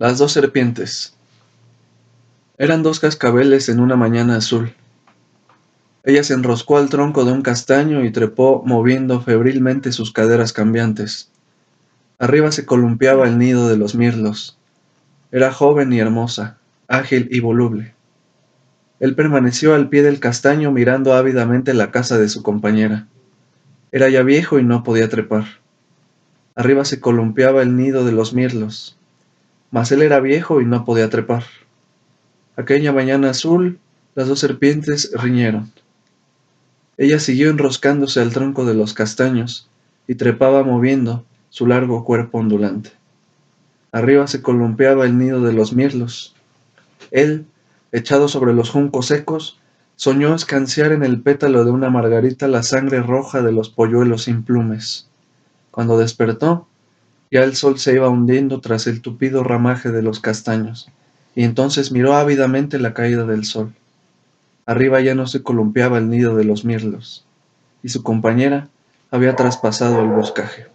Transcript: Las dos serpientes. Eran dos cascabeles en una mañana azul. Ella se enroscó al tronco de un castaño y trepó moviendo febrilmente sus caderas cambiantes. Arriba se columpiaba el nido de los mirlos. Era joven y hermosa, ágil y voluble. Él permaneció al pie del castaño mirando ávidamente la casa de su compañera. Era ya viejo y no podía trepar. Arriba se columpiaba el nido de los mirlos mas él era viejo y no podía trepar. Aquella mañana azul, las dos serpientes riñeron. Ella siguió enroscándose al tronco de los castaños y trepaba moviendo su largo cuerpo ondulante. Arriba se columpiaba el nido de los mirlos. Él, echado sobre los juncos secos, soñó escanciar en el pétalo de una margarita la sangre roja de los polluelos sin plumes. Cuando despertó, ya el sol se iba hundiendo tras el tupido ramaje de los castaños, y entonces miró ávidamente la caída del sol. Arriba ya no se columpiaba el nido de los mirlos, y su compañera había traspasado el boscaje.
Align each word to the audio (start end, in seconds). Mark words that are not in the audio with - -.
Las 0.00 0.16
dos 0.16 0.30
serpientes. 0.30 1.16
Eran 2.56 2.84
dos 2.84 3.00
cascabeles 3.00 3.68
en 3.68 3.80
una 3.80 3.96
mañana 3.96 4.36
azul. 4.36 4.72
Ella 6.04 6.22
se 6.22 6.34
enroscó 6.34 6.76
al 6.76 6.88
tronco 6.88 7.24
de 7.24 7.32
un 7.32 7.42
castaño 7.42 8.04
y 8.04 8.12
trepó 8.12 8.62
moviendo 8.64 9.20
febrilmente 9.20 9.90
sus 9.90 10.12
caderas 10.12 10.52
cambiantes. 10.52 11.32
Arriba 12.20 12.52
se 12.52 12.64
columpiaba 12.64 13.26
el 13.26 13.38
nido 13.38 13.68
de 13.68 13.76
los 13.76 13.96
mirlos. 13.96 14.56
Era 15.32 15.50
joven 15.52 15.92
y 15.92 15.98
hermosa, 15.98 16.58
ágil 16.86 17.26
y 17.32 17.40
voluble. 17.40 17.92
Él 19.00 19.16
permaneció 19.16 19.74
al 19.74 19.88
pie 19.88 20.04
del 20.04 20.20
castaño 20.20 20.70
mirando 20.70 21.14
ávidamente 21.14 21.74
la 21.74 21.90
casa 21.90 22.18
de 22.18 22.28
su 22.28 22.44
compañera. 22.44 23.08
Era 23.90 24.08
ya 24.08 24.22
viejo 24.22 24.60
y 24.60 24.62
no 24.62 24.84
podía 24.84 25.08
trepar. 25.08 25.44
Arriba 26.54 26.84
se 26.84 27.00
columpiaba 27.00 27.62
el 27.62 27.74
nido 27.74 28.04
de 28.04 28.12
los 28.12 28.32
mirlos 28.32 28.94
mas 29.70 29.92
él 29.92 30.02
era 30.02 30.20
viejo 30.20 30.60
y 30.60 30.64
no 30.64 30.84
podía 30.84 31.10
trepar. 31.10 31.44
Aquella 32.56 32.92
mañana 32.92 33.30
azul, 33.30 33.78
las 34.14 34.28
dos 34.28 34.40
serpientes 34.40 35.12
riñeron. 35.14 35.70
Ella 36.96 37.20
siguió 37.20 37.50
enroscándose 37.50 38.20
al 38.20 38.32
tronco 38.32 38.64
de 38.64 38.74
los 38.74 38.94
castaños 38.94 39.68
y 40.08 40.16
trepaba 40.16 40.64
moviendo 40.64 41.24
su 41.50 41.66
largo 41.66 42.04
cuerpo 42.04 42.38
ondulante. 42.38 42.90
Arriba 43.92 44.26
se 44.26 44.42
columpiaba 44.42 45.04
el 45.06 45.16
nido 45.16 45.40
de 45.40 45.52
los 45.52 45.72
mirlos. 45.72 46.34
Él, 47.10 47.46
echado 47.92 48.28
sobre 48.28 48.52
los 48.52 48.70
juncos 48.70 49.06
secos, 49.06 49.60
soñó 49.96 50.34
escanciar 50.34 50.92
en 50.92 51.04
el 51.04 51.20
pétalo 51.22 51.64
de 51.64 51.70
una 51.70 51.90
margarita 51.90 52.48
la 52.48 52.62
sangre 52.62 53.00
roja 53.00 53.42
de 53.42 53.52
los 53.52 53.70
polluelos 53.70 54.24
sin 54.24 54.42
plumes. 54.42 55.08
Cuando 55.70 55.98
despertó, 55.98 56.66
ya 57.30 57.44
el 57.44 57.56
sol 57.56 57.78
se 57.78 57.94
iba 57.94 58.08
hundiendo 58.08 58.60
tras 58.60 58.86
el 58.86 59.00
tupido 59.00 59.44
ramaje 59.44 59.90
de 59.90 60.02
los 60.02 60.20
castaños, 60.20 60.88
y 61.34 61.44
entonces 61.44 61.92
miró 61.92 62.14
ávidamente 62.14 62.78
la 62.78 62.94
caída 62.94 63.24
del 63.24 63.44
sol. 63.44 63.72
Arriba 64.66 65.00
ya 65.00 65.14
no 65.14 65.26
se 65.26 65.42
columpiaba 65.42 65.98
el 65.98 66.10
nido 66.10 66.36
de 66.36 66.44
los 66.44 66.64
mirlos, 66.64 67.24
y 67.82 67.90
su 67.90 68.02
compañera 68.02 68.68
había 69.10 69.36
traspasado 69.36 70.00
el 70.00 70.08
boscaje. 70.08 70.66